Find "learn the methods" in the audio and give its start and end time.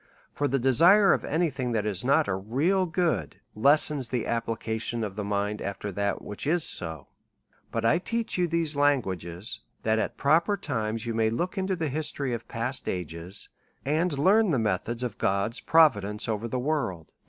14.17-15.03